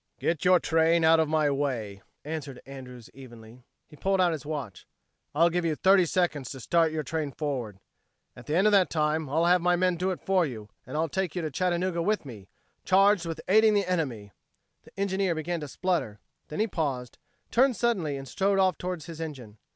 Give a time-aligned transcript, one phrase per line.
[0.19, 3.61] "Get your train out of my way," answered, Andrews evenly.
[3.87, 4.87] He pulled out his watch.
[5.35, 7.77] "I'll give you thirty seconds to start your train forward.
[8.35, 10.97] At the end of that time I'll have my men do it for you, and
[10.97, 12.47] I'll take you to Chattanooga with me
[12.83, 14.31] charged with aiding the enemy!"
[14.85, 17.19] The engineer began to splutter; then he paused,
[17.51, 19.59] turned suddenly and strode off toward his engine.